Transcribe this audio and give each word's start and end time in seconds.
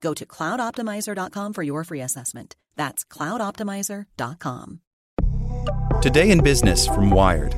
Go 0.00 0.14
to 0.14 0.26
cloudoptimizer.com 0.26 1.52
for 1.52 1.62
your 1.62 1.84
free 1.84 2.00
assessment. 2.00 2.56
That's 2.76 3.04
cloudoptimizer.com. 3.04 4.80
Today 6.02 6.30
in 6.30 6.42
Business 6.42 6.86
from 6.86 7.10
Wired. 7.10 7.54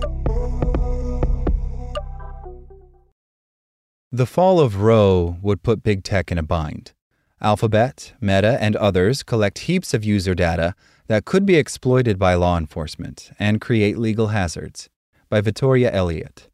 The 4.11 4.27
fall 4.27 4.61
of 4.61 4.83
Roe 4.83 5.39
would 5.41 5.63
put 5.63 5.83
big 5.83 6.05
tech 6.05 6.31
in 6.31 6.37
a 6.37 6.43
bind. 6.43 6.93
Alphabet, 7.41 8.13
Meta, 8.21 8.59
and 8.61 8.77
others 8.77 9.23
collect 9.23 9.61
heaps 9.61 9.95
of 9.95 10.05
user 10.05 10.35
data 10.35 10.75
that 11.07 11.25
could 11.25 11.47
be 11.47 11.57
exploited 11.57 12.19
by 12.19 12.35
law 12.35 12.59
enforcement 12.59 13.31
and 13.39 13.61
create 13.61 13.97
legal 13.97 14.29
hazards. 14.29 14.91
By 15.31 15.41
Victoria 15.41 15.91
Elliott. 15.91 16.51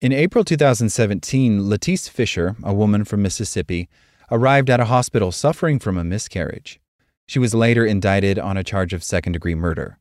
In 0.00 0.12
April 0.12 0.44
2017, 0.44 1.62
Latice 1.62 2.08
Fisher, 2.08 2.54
a 2.62 2.72
woman 2.72 3.04
from 3.04 3.22
Mississippi, 3.22 3.88
arrived 4.30 4.70
at 4.70 4.80
a 4.80 4.86
hospital 4.86 5.32
suffering 5.32 5.78
from 5.78 5.96
a 5.96 6.04
miscarriage. 6.04 6.80
She 7.26 7.38
was 7.38 7.54
later 7.54 7.86
indicted 7.86 8.38
on 8.38 8.56
a 8.56 8.64
charge 8.64 8.92
of 8.92 9.02
second 9.02 9.32
degree 9.32 9.54
murder. 9.54 9.98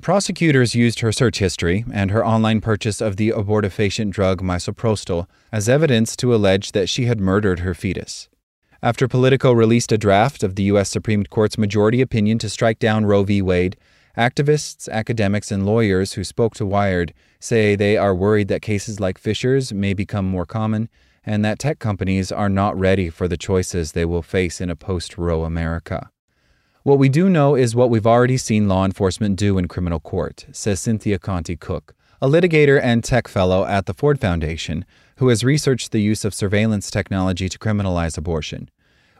Prosecutors 0.00 0.74
used 0.74 1.00
her 1.00 1.12
search 1.12 1.38
history 1.38 1.84
and 1.92 2.10
her 2.10 2.26
online 2.26 2.60
purchase 2.60 3.00
of 3.00 3.16
the 3.16 3.30
abortifacient 3.30 4.10
drug 4.10 4.42
misoprostol 4.42 5.26
as 5.52 5.68
evidence 5.68 6.16
to 6.16 6.34
allege 6.34 6.72
that 6.72 6.88
she 6.88 7.06
had 7.06 7.20
murdered 7.20 7.60
her 7.60 7.74
fetus. 7.74 8.28
After 8.82 9.08
Politico 9.08 9.52
released 9.52 9.92
a 9.92 9.98
draft 9.98 10.42
of 10.42 10.56
the 10.56 10.64
U.S. 10.64 10.90
Supreme 10.90 11.24
Court's 11.24 11.56
majority 11.56 12.00
opinion 12.00 12.38
to 12.40 12.50
strike 12.50 12.78
down 12.78 13.06
Roe 13.06 13.22
v. 13.22 13.40
Wade, 13.40 13.76
activists, 14.18 14.88
academics, 14.90 15.50
and 15.50 15.64
lawyers 15.64 16.14
who 16.14 16.24
spoke 16.24 16.54
to 16.56 16.66
Wired 16.66 17.14
say 17.40 17.76
they 17.76 17.96
are 17.96 18.14
worried 18.14 18.48
that 18.48 18.62
cases 18.62 19.00
like 19.00 19.16
Fisher's 19.16 19.72
may 19.72 19.94
become 19.94 20.26
more 20.26 20.44
common 20.44 20.88
and 21.26 21.44
that 21.44 21.58
tech 21.58 21.78
companies 21.78 22.30
are 22.30 22.48
not 22.48 22.78
ready 22.78 23.10
for 23.10 23.28
the 23.28 23.36
choices 23.36 23.92
they 23.92 24.04
will 24.04 24.22
face 24.22 24.60
in 24.60 24.70
a 24.70 24.76
post 24.76 25.16
Roe 25.16 25.44
America. 25.44 26.10
What 26.82 26.98
we 26.98 27.08
do 27.08 27.30
know 27.30 27.54
is 27.54 27.74
what 27.74 27.88
we've 27.88 28.06
already 28.06 28.36
seen 28.36 28.68
law 28.68 28.84
enforcement 28.84 29.36
do 29.36 29.56
in 29.56 29.68
criminal 29.68 30.00
court, 30.00 30.46
says 30.52 30.80
Cynthia 30.80 31.18
Conti 31.18 31.56
Cook, 31.56 31.94
a 32.20 32.28
litigator 32.28 32.80
and 32.82 33.02
tech 33.02 33.26
fellow 33.26 33.64
at 33.64 33.86
the 33.86 33.94
Ford 33.94 34.20
Foundation 34.20 34.84
who 35.16 35.28
has 35.28 35.44
researched 35.44 35.92
the 35.92 36.02
use 36.02 36.24
of 36.24 36.34
surveillance 36.34 36.90
technology 36.90 37.48
to 37.48 37.58
criminalize 37.58 38.18
abortion. 38.18 38.68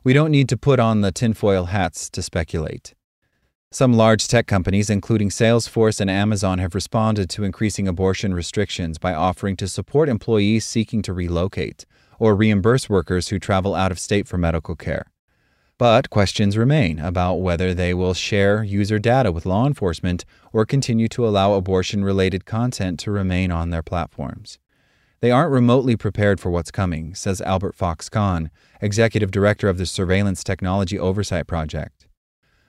We 0.02 0.12
don't 0.12 0.30
need 0.30 0.48
to 0.50 0.56
put 0.56 0.80
on 0.80 1.00
the 1.00 1.12
tinfoil 1.12 1.66
hats 1.66 2.10
to 2.10 2.22
speculate. 2.22 2.94
Some 3.74 3.94
large 3.94 4.28
tech 4.28 4.46
companies, 4.46 4.88
including 4.88 5.30
Salesforce 5.30 6.00
and 6.00 6.08
Amazon, 6.08 6.60
have 6.60 6.76
responded 6.76 7.28
to 7.30 7.42
increasing 7.42 7.88
abortion 7.88 8.32
restrictions 8.32 8.98
by 8.98 9.12
offering 9.12 9.56
to 9.56 9.66
support 9.66 10.08
employees 10.08 10.64
seeking 10.64 11.02
to 11.02 11.12
relocate 11.12 11.84
or 12.20 12.36
reimburse 12.36 12.88
workers 12.88 13.30
who 13.30 13.40
travel 13.40 13.74
out 13.74 13.90
of 13.90 13.98
state 13.98 14.28
for 14.28 14.38
medical 14.38 14.76
care. 14.76 15.10
But 15.76 16.08
questions 16.08 16.56
remain 16.56 17.00
about 17.00 17.40
whether 17.40 17.74
they 17.74 17.92
will 17.94 18.14
share 18.14 18.62
user 18.62 19.00
data 19.00 19.32
with 19.32 19.44
law 19.44 19.66
enforcement 19.66 20.24
or 20.52 20.64
continue 20.64 21.08
to 21.08 21.26
allow 21.26 21.54
abortion 21.54 22.04
related 22.04 22.44
content 22.44 23.00
to 23.00 23.10
remain 23.10 23.50
on 23.50 23.70
their 23.70 23.82
platforms. 23.82 24.60
They 25.18 25.32
aren't 25.32 25.50
remotely 25.50 25.96
prepared 25.96 26.38
for 26.38 26.50
what's 26.50 26.70
coming, 26.70 27.12
says 27.16 27.40
Albert 27.40 27.74
Fox 27.74 28.08
Cahn, 28.08 28.52
executive 28.80 29.32
director 29.32 29.68
of 29.68 29.78
the 29.78 29.86
Surveillance 29.86 30.44
Technology 30.44 30.96
Oversight 30.96 31.48
Project. 31.48 32.06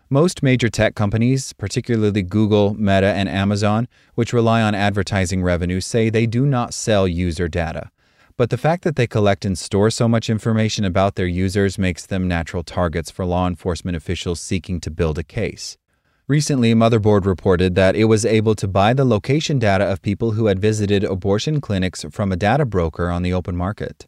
Most 0.09 0.43
major 0.43 0.69
tech 0.69 0.93
companies, 0.93 1.51
particularly 1.53 2.21
Google, 2.21 2.75
Meta, 2.75 3.07
and 3.07 3.27
Amazon, 3.27 3.87
which 4.13 4.33
rely 4.33 4.61
on 4.61 4.75
advertising 4.75 5.41
revenue, 5.41 5.81
say 5.81 6.11
they 6.11 6.27
do 6.27 6.45
not 6.45 6.75
sell 6.75 7.07
user 7.07 7.47
data. 7.47 7.89
But 8.37 8.51
the 8.51 8.57
fact 8.57 8.83
that 8.83 8.97
they 8.97 9.07
collect 9.07 9.45
and 9.45 9.57
store 9.57 9.89
so 9.89 10.07
much 10.07 10.29
information 10.29 10.85
about 10.85 11.15
their 11.15 11.25
users 11.25 11.79
makes 11.79 12.05
them 12.05 12.27
natural 12.27 12.61
targets 12.61 13.09
for 13.09 13.25
law 13.25 13.47
enforcement 13.47 13.97
officials 13.97 14.39
seeking 14.39 14.79
to 14.81 14.91
build 14.91 15.17
a 15.17 15.23
case. 15.23 15.75
Recently, 16.27 16.75
Motherboard 16.75 17.25
reported 17.25 17.73
that 17.73 17.95
it 17.95 18.05
was 18.05 18.25
able 18.25 18.53
to 18.55 18.67
buy 18.67 18.93
the 18.93 19.05
location 19.05 19.57
data 19.57 19.85
of 19.85 20.03
people 20.03 20.31
who 20.31 20.45
had 20.45 20.59
visited 20.59 21.03
abortion 21.03 21.59
clinics 21.61 22.05
from 22.11 22.31
a 22.31 22.35
data 22.35 22.65
broker 22.65 23.09
on 23.09 23.23
the 23.23 23.33
open 23.33 23.55
market. 23.55 24.05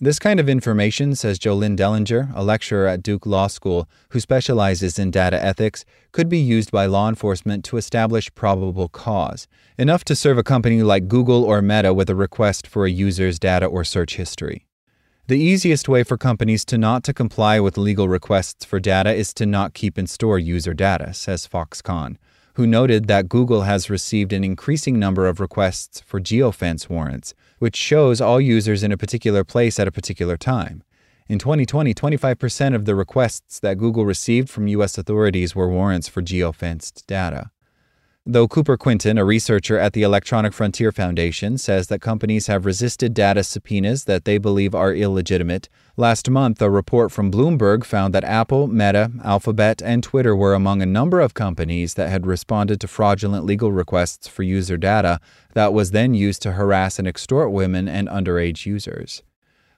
This 0.00 0.20
kind 0.20 0.38
of 0.38 0.48
information, 0.48 1.16
says 1.16 1.40
Jolynn 1.40 1.76
Dellinger, 1.76 2.30
a 2.32 2.44
lecturer 2.44 2.86
at 2.86 3.02
Duke 3.02 3.26
Law 3.26 3.48
School 3.48 3.88
who 4.10 4.20
specializes 4.20 4.96
in 4.96 5.10
data 5.10 5.44
ethics, 5.44 5.84
could 6.12 6.28
be 6.28 6.38
used 6.38 6.70
by 6.70 6.86
law 6.86 7.08
enforcement 7.08 7.64
to 7.64 7.76
establish 7.76 8.32
probable 8.36 8.88
cause, 8.88 9.48
enough 9.76 10.04
to 10.04 10.14
serve 10.14 10.38
a 10.38 10.44
company 10.44 10.84
like 10.84 11.08
Google 11.08 11.42
or 11.42 11.60
Meta 11.60 11.92
with 11.92 12.08
a 12.08 12.14
request 12.14 12.64
for 12.64 12.86
a 12.86 12.90
user's 12.90 13.40
data 13.40 13.66
or 13.66 13.82
search 13.82 14.14
history. 14.14 14.66
The 15.26 15.40
easiest 15.40 15.88
way 15.88 16.04
for 16.04 16.16
companies 16.16 16.64
to 16.66 16.78
not 16.78 17.02
to 17.02 17.12
comply 17.12 17.58
with 17.58 17.76
legal 17.76 18.08
requests 18.08 18.64
for 18.64 18.78
data 18.78 19.12
is 19.12 19.34
to 19.34 19.46
not 19.46 19.74
keep 19.74 19.98
and 19.98 20.08
store 20.08 20.38
user 20.38 20.74
data, 20.74 21.12
says 21.12 21.44
Fox 21.44 21.82
Cahn 21.82 22.18
who 22.58 22.66
noted 22.66 23.06
that 23.06 23.28
Google 23.28 23.62
has 23.62 23.88
received 23.88 24.32
an 24.32 24.42
increasing 24.42 24.98
number 24.98 25.28
of 25.28 25.38
requests 25.38 26.00
for 26.00 26.18
geofence 26.18 26.88
warrants, 26.88 27.32
which 27.60 27.76
shows 27.76 28.20
all 28.20 28.40
users 28.40 28.82
in 28.82 28.90
a 28.90 28.96
particular 28.96 29.44
place 29.44 29.78
at 29.78 29.86
a 29.86 29.92
particular 29.92 30.36
time. 30.36 30.82
In 31.28 31.38
2020, 31.38 31.94
25% 31.94 32.74
of 32.74 32.84
the 32.84 32.96
requests 32.96 33.60
that 33.60 33.78
Google 33.78 34.04
received 34.04 34.50
from 34.50 34.66
U.S. 34.66 34.98
authorities 34.98 35.54
were 35.54 35.68
warrants 35.68 36.08
for 36.08 36.20
geofenced 36.20 37.06
data. 37.06 37.52
Though 38.30 38.46
Cooper 38.46 38.76
Quinton, 38.76 39.16
a 39.16 39.24
researcher 39.24 39.78
at 39.78 39.94
the 39.94 40.02
Electronic 40.02 40.52
Frontier 40.52 40.92
Foundation, 40.92 41.56
says 41.56 41.86
that 41.86 42.02
companies 42.02 42.46
have 42.46 42.66
resisted 42.66 43.14
data 43.14 43.42
subpoenas 43.42 44.04
that 44.04 44.26
they 44.26 44.36
believe 44.36 44.74
are 44.74 44.92
illegitimate, 44.92 45.70
last 45.96 46.28
month 46.28 46.60
a 46.60 46.68
report 46.68 47.10
from 47.10 47.30
Bloomberg 47.30 47.86
found 47.86 48.12
that 48.12 48.24
Apple, 48.24 48.66
Meta, 48.66 49.10
Alphabet, 49.24 49.80
and 49.80 50.02
Twitter 50.02 50.36
were 50.36 50.52
among 50.52 50.82
a 50.82 50.86
number 50.86 51.20
of 51.20 51.32
companies 51.32 51.94
that 51.94 52.10
had 52.10 52.26
responded 52.26 52.82
to 52.82 52.86
fraudulent 52.86 53.46
legal 53.46 53.72
requests 53.72 54.28
for 54.28 54.42
user 54.42 54.76
data 54.76 55.20
that 55.54 55.72
was 55.72 55.92
then 55.92 56.12
used 56.12 56.42
to 56.42 56.52
harass 56.52 56.98
and 56.98 57.08
extort 57.08 57.50
women 57.50 57.88
and 57.88 58.08
underage 58.08 58.66
users. 58.66 59.22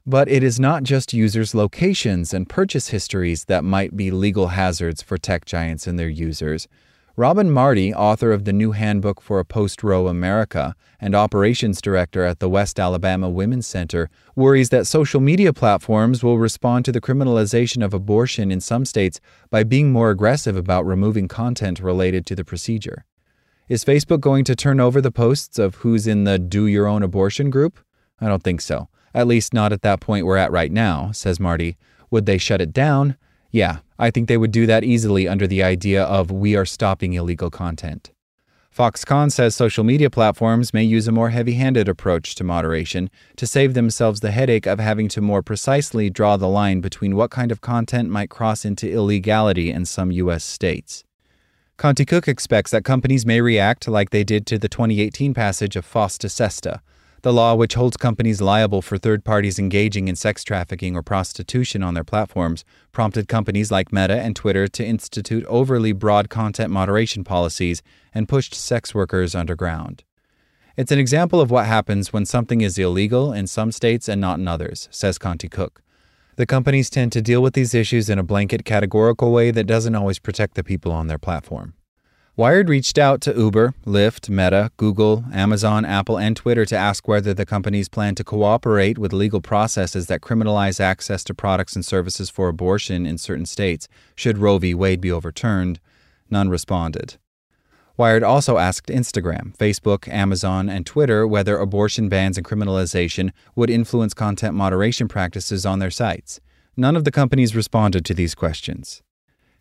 But 0.05 0.29
it 0.29 0.43
is 0.43 0.58
not 0.58 0.82
just 0.82 1.12
users' 1.12 1.55
locations 1.55 2.35
and 2.35 2.49
purchase 2.49 2.88
histories 2.88 3.44
that 3.44 3.62
might 3.62 3.96
be 3.96 4.11
legal 4.11 4.49
hazards 4.49 5.03
for 5.03 5.19
tech 5.19 5.44
giants 5.44 5.87
and 5.87 6.00
their 6.00 6.08
users. 6.08 6.67
Robin 7.20 7.50
Marty, 7.50 7.93
author 7.93 8.32
of 8.32 8.46
the 8.46 8.52
new 8.55 8.72
handbook 8.72 9.20
for 9.20 9.40
a 9.40 9.44
post 9.44 9.82
Roe 9.82 10.08
America 10.08 10.75
and 10.99 11.14
operations 11.14 11.82
director 11.82 12.25
at 12.25 12.38
the 12.38 12.49
West 12.49 12.81
Alabama 12.81 13.28
Women's 13.28 13.67
Center, 13.67 14.08
worries 14.34 14.70
that 14.70 14.87
social 14.87 15.20
media 15.20 15.52
platforms 15.52 16.25
will 16.25 16.38
respond 16.38 16.87
to 16.87 16.93
the 16.93 17.00
criminalization 17.02 17.84
of 17.84 17.93
abortion 17.93 18.50
in 18.50 18.58
some 18.58 18.87
states 18.87 19.20
by 19.50 19.62
being 19.62 19.93
more 19.93 20.08
aggressive 20.08 20.56
about 20.56 20.87
removing 20.87 21.28
content 21.28 21.78
related 21.78 22.25
to 22.25 22.34
the 22.34 22.43
procedure. 22.43 23.05
Is 23.69 23.84
Facebook 23.84 24.20
going 24.20 24.44
to 24.44 24.56
turn 24.56 24.81
over 24.81 25.02
the 25.02 25.12
posts 25.12 25.58
of 25.58 25.75
who's 25.75 26.06
in 26.06 26.25
the 26.25 26.38
do 26.38 26.67
your 26.67 26.87
own 26.87 27.02
abortion 27.02 27.50
group? 27.50 27.81
I 28.19 28.28
don't 28.28 28.43
think 28.43 28.62
so. 28.62 28.88
At 29.12 29.26
least 29.26 29.52
not 29.52 29.75
at 29.75 29.82
that 29.82 30.00
point 30.00 30.25
we're 30.25 30.38
at 30.38 30.52
right 30.52 30.72
now, 30.72 31.12
says 31.12 31.38
Marty. 31.38 31.76
Would 32.11 32.25
they 32.25 32.38
shut 32.38 32.62
it 32.62 32.72
down? 32.72 33.19
Yeah, 33.50 33.79
I 33.99 34.11
think 34.11 34.29
they 34.29 34.37
would 34.37 34.52
do 34.52 34.67
that 34.67 34.85
easily 34.85 35.26
under 35.26 35.47
the 35.47 35.62
idea 35.62 36.05
of 36.05 36.31
we 36.31 36.55
are 36.55 36.64
stopping 36.64 37.14
illegal 37.14 37.50
content. 37.50 38.12
Fox 38.70 39.05
Cahn 39.05 39.31
says 39.31 39.56
social 39.56 39.82
media 39.82 40.08
platforms 40.08 40.73
may 40.73 40.85
use 40.85 41.08
a 41.08 41.12
more 41.12 41.31
heavy 41.31 41.55
handed 41.55 41.88
approach 41.88 42.37
to 42.37 42.44
moderation 42.44 43.11
to 43.35 43.44
save 43.44 43.75
themselves 43.75 44.20
the 44.20 44.31
headache 44.31 44.67
of 44.67 44.79
having 44.79 45.08
to 45.08 45.20
more 45.20 45.43
precisely 45.43 46.08
draw 46.08 46.37
the 46.37 46.49
line 46.49 46.81
between 46.81 47.17
what 47.17 47.32
kind 47.32 47.50
of 47.50 47.61
content 47.61 48.08
might 48.08 48.31
cross 48.31 48.64
into 48.64 48.88
illegality 48.88 49.73
in 49.73 49.85
some 49.85 50.12
U.S. 50.12 50.44
states. 50.44 51.03
Conti 51.76 52.05
Cook 52.05 52.29
expects 52.29 52.70
that 52.70 52.85
companies 52.85 53.26
may 53.26 53.41
react 53.41 53.88
like 53.88 54.11
they 54.11 54.23
did 54.23 54.46
to 54.46 54.58
the 54.58 54.69
2018 54.69 55.35
passage 55.35 55.75
of 55.75 55.85
FOSTA 55.85 56.31
SESTA, 56.31 56.81
the 57.22 57.32
law, 57.32 57.55
which 57.55 57.75
holds 57.75 57.96
companies 57.96 58.40
liable 58.40 58.82
for 58.82 58.99
third 58.99 59.25
parties 59.25 59.58
engaging 59.58 60.08
in 60.08 60.17
sex 60.17 60.44
trafficking 60.44 60.94
or 60.96 61.02
prostitution 61.02 61.82
on 61.82 61.94
their 61.94 62.05
platforms, 62.05 62.64
prompted 62.93 63.28
companies 63.28 63.70
like 63.70 63.93
Meta 63.93 64.20
and 64.20 64.37
Twitter 64.37 64.67
to 64.69 64.84
institute 64.84 65.44
overly 65.46 65.93
broad 65.93 66.28
content 66.28 66.70
moderation 66.70 67.25
policies 67.25 67.82
and 68.14 68.28
pushed 68.28 68.55
sex 68.55 68.94
workers 68.94 69.34
underground. 69.34 70.05
It's 70.76 70.93
an 70.93 70.99
example 70.99 71.40
of 71.40 71.50
what 71.50 71.67
happens 71.67 72.12
when 72.12 72.25
something 72.25 72.61
is 72.61 72.78
illegal 72.78 73.32
in 73.32 73.46
some 73.46 73.72
states 73.72 74.08
and 74.08 74.20
not 74.20 74.38
in 74.38 74.49
others, 74.49 74.88
says 74.90 75.19
Conti 75.19 75.49
Cook. 75.49 75.82
The 76.37 76.46
companies 76.46 76.88
tend 76.88 77.12
to 77.12 77.20
deal 77.20 77.43
with 77.43 77.55
these 77.55 77.75
issues 77.75 78.08
in 78.08 78.19
a 78.19 78.22
blanket 78.22 78.64
categorical 78.64 79.31
way 79.32 79.50
that 79.50 79.67
doesn't 79.67 79.94
always 79.94 80.19
protect 80.19 80.55
the 80.55 80.64
people 80.64 80.93
on 80.93 81.06
their 81.06 81.19
platform. 81.19 81.75
Wired 82.41 82.71
reached 82.71 82.97
out 82.97 83.21
to 83.21 83.35
Uber, 83.35 83.75
Lyft, 83.85 84.31
Meta, 84.31 84.71
Google, 84.79 85.27
Amazon, 85.31 85.85
Apple, 85.85 86.17
and 86.19 86.35
Twitter 86.35 86.65
to 86.65 86.75
ask 86.75 87.07
whether 87.07 87.35
the 87.35 87.45
companies 87.45 87.91
plan 87.91 88.15
to 88.15 88.25
cooperate 88.25 88.97
with 88.97 89.13
legal 89.13 89.43
processes 89.43 90.07
that 90.07 90.23
criminalize 90.23 90.81
access 90.81 91.23
to 91.25 91.35
products 91.35 91.77
and 91.77 91.85
services 91.85 92.31
for 92.31 92.49
abortion 92.49 93.05
in 93.05 93.19
certain 93.19 93.45
states 93.45 93.89
should 94.15 94.39
Roe 94.39 94.57
v. 94.57 94.73
Wade 94.73 95.03
be 95.03 95.13
overturned. 95.13 95.81
None 96.31 96.49
responded. 96.49 97.19
Wired 97.99 98.23
also 98.23 98.57
asked 98.57 98.89
Instagram, 98.89 99.55
Facebook, 99.59 100.09
Amazon, 100.09 100.71
and 100.71 100.87
Twitter 100.87 101.27
whether 101.27 101.59
abortion 101.59 102.09
bans 102.09 102.39
and 102.39 102.47
criminalization 102.47 103.33
would 103.55 103.69
influence 103.69 104.15
content 104.15 104.55
moderation 104.55 105.09
practices 105.09 105.67
on 105.67 105.79
their 105.79 105.91
sites. 105.91 106.41
None 106.75 106.97
of 106.97 107.05
the 107.05 107.13
companies 107.13 107.55
responded 107.55 108.07
to 108.07 108.15
these 108.15 108.35
questions. 108.35 109.03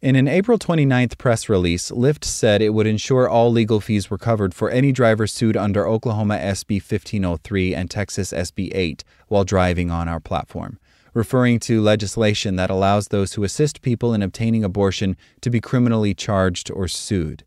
In 0.01 0.15
an 0.15 0.29
April 0.29 0.57
29th 0.57 1.17
press 1.17 1.49
release, 1.49 1.91
Lyft 1.91 2.23
said 2.23 2.61
it 2.61 2.73
would 2.73 2.87
ensure 2.87 3.27
all 3.27 3.51
legal 3.51 3.81
fees 3.81 4.09
were 4.09 4.17
covered 4.17 4.53
for 4.53 4.69
any 4.69 4.93
driver 4.93 5.27
sued 5.27 5.57
under 5.57 5.85
Oklahoma 5.85 6.37
SB 6.37 6.75
1503 6.75 7.75
and 7.75 7.91
Texas 7.91 8.31
SB 8.31 8.71
8 8.73 9.03
while 9.27 9.43
driving 9.43 9.91
on 9.91 10.07
our 10.07 10.21
platform, 10.21 10.79
referring 11.13 11.59
to 11.59 11.81
legislation 11.81 12.55
that 12.55 12.69
allows 12.69 13.09
those 13.09 13.33
who 13.33 13.43
assist 13.43 13.81
people 13.81 14.13
in 14.13 14.21
obtaining 14.21 14.63
abortion 14.63 15.17
to 15.41 15.49
be 15.49 15.59
criminally 15.59 16.13
charged 16.13 16.71
or 16.71 16.87
sued. 16.87 17.43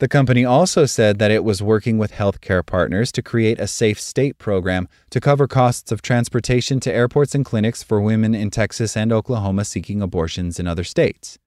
The 0.00 0.08
company 0.08 0.44
also 0.44 0.86
said 0.86 1.20
that 1.20 1.30
it 1.30 1.44
was 1.44 1.62
working 1.62 1.98
with 1.98 2.10
healthcare 2.10 2.66
partners 2.66 3.12
to 3.12 3.22
create 3.22 3.60
a 3.60 3.68
safe 3.68 4.00
state 4.00 4.38
program 4.38 4.88
to 5.10 5.20
cover 5.20 5.46
costs 5.46 5.92
of 5.92 6.02
transportation 6.02 6.80
to 6.80 6.92
airports 6.92 7.36
and 7.36 7.44
clinics 7.44 7.84
for 7.84 8.00
women 8.00 8.34
in 8.34 8.50
Texas 8.50 8.96
and 8.96 9.12
Oklahoma 9.12 9.64
seeking 9.64 10.02
abortions 10.02 10.58
in 10.58 10.66
other 10.66 10.82
states. 10.82 11.38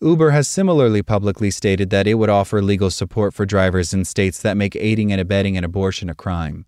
Uber 0.00 0.30
has 0.30 0.48
similarly 0.48 1.02
publicly 1.02 1.50
stated 1.50 1.90
that 1.90 2.06
it 2.06 2.14
would 2.14 2.28
offer 2.28 2.60
legal 2.60 2.90
support 2.90 3.32
for 3.32 3.46
drivers 3.46 3.94
in 3.94 4.04
states 4.04 4.42
that 4.42 4.56
make 4.56 4.76
aiding 4.76 5.12
and 5.12 5.20
abetting 5.20 5.56
an 5.56 5.64
abortion 5.64 6.10
a 6.10 6.14
crime. 6.14 6.66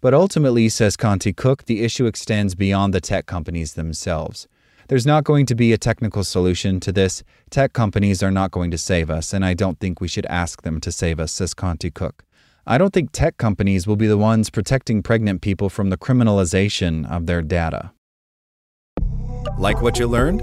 But 0.00 0.14
ultimately, 0.14 0.68
says 0.68 0.96
Conti 0.96 1.32
Cook, 1.32 1.64
the 1.64 1.82
issue 1.82 2.06
extends 2.06 2.54
beyond 2.54 2.92
the 2.92 3.00
tech 3.00 3.26
companies 3.26 3.74
themselves. 3.74 4.46
There's 4.88 5.06
not 5.06 5.24
going 5.24 5.46
to 5.46 5.54
be 5.54 5.72
a 5.72 5.78
technical 5.78 6.22
solution 6.22 6.78
to 6.80 6.92
this. 6.92 7.24
Tech 7.50 7.72
companies 7.72 8.22
are 8.22 8.30
not 8.30 8.52
going 8.52 8.70
to 8.70 8.78
save 8.78 9.10
us, 9.10 9.32
and 9.32 9.44
I 9.44 9.54
don't 9.54 9.80
think 9.80 10.00
we 10.00 10.06
should 10.06 10.26
ask 10.26 10.62
them 10.62 10.80
to 10.82 10.92
save 10.92 11.18
us, 11.18 11.32
says 11.32 11.54
Conti 11.54 11.90
Cook. 11.90 12.24
I 12.68 12.78
don't 12.78 12.92
think 12.92 13.10
tech 13.10 13.36
companies 13.36 13.86
will 13.86 13.96
be 13.96 14.06
the 14.06 14.18
ones 14.18 14.50
protecting 14.50 15.02
pregnant 15.02 15.40
people 15.40 15.68
from 15.68 15.90
the 15.90 15.96
criminalization 15.96 17.08
of 17.10 17.26
their 17.26 17.42
data. 17.42 17.92
Like 19.58 19.82
what 19.82 19.98
you 19.98 20.06
learned? 20.06 20.42